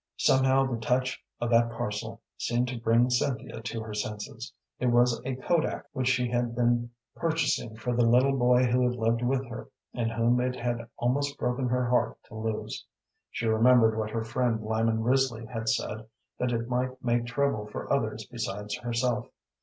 [0.17, 4.51] Somehow the touch of that parcel seemed to bring Cynthia to her senses.
[4.79, 8.95] It was a kodak which she had been purchasing for the little boy who had
[8.97, 12.83] lived with her, and whom it had almost broken her heart to lose.
[13.29, 16.07] She remembered what her friend Lyman Risley had said,
[16.39, 19.27] that it might make trouble for others besides herself.